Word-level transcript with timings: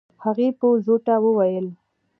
هغې 0.23 0.47
په 0.59 0.67
زوټه 0.85 1.15
وويل. 1.23 1.67